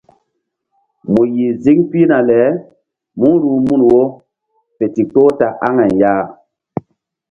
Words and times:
Mu 1.11 1.21
yih 1.35 1.55
ziŋ 1.63 1.77
pihna 1.89 2.17
le 2.29 2.41
mú 3.19 3.29
ruh 3.41 3.59
mun 3.65 3.81
wo 3.89 4.01
fe 4.75 4.85
ndikpoh 4.89 5.31
ta 5.39 5.47
aŋay 5.67 5.93
ya. 6.01 6.13